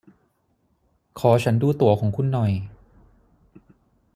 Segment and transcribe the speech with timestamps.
[1.19, 2.51] ขอฉันดูตั๋วของคุณหน่อย